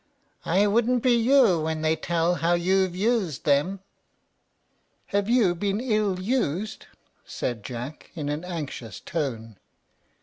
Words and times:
"I 0.45 0.65
wouldn't 0.65 1.03
be 1.03 1.13
you 1.13 1.59
when 1.61 1.83
they 1.83 1.95
tell 1.95 2.33
how 2.33 2.53
you've 2.55 2.95
used 2.95 3.45
them." 3.45 3.81
"Have 5.09 5.29
you 5.29 5.53
been 5.53 5.79
ill 5.79 6.19
used?" 6.19 6.87
said 7.23 7.63
Jack, 7.63 8.09
in 8.15 8.27
an 8.27 8.43
anxious 8.43 8.99
tone. 8.99 9.57